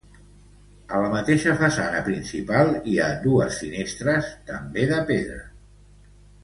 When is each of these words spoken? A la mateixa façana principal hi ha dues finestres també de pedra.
A 0.95 1.01
la 1.03 1.11
mateixa 1.15 1.53
façana 1.59 1.99
principal 2.09 2.73
hi 2.93 2.97
ha 3.05 3.13
dues 3.27 3.61
finestres 3.65 4.35
també 4.53 4.91
de 4.95 5.03
pedra. 5.13 5.43